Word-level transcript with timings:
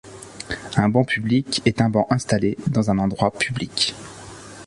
Un 0.77 0.89
banc 0.89 1.03
public 1.03 1.61
est 1.65 1.79
un 1.79 1.89
banc 1.91 2.07
installé 2.09 2.57
dans 2.65 2.89
un 2.89 2.97
endroit 2.97 3.29
public. 3.29 3.93